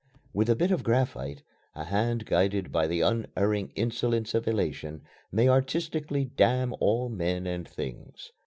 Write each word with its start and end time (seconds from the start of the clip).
With 0.33 0.49
a 0.49 0.55
bit 0.55 0.71
of 0.71 0.81
graphite 0.81 1.43
a 1.75 1.83
hand 1.83 2.25
guided 2.25 2.71
by 2.71 2.87
the 2.87 3.01
unerring 3.01 3.71
insolence 3.75 4.33
of 4.33 4.47
elation 4.47 5.03
may 5.31 5.47
artistically 5.47 6.25
damn 6.25 6.73
all 6.79 7.07
men 7.07 7.45
and 7.45 7.67
things. 7.67 8.31